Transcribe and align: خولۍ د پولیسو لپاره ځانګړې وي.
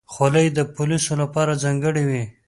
خولۍ 0.13 0.47
د 0.57 0.59
پولیسو 0.75 1.13
لپاره 1.21 1.59
ځانګړې 1.63 2.03
وي. 2.09 2.23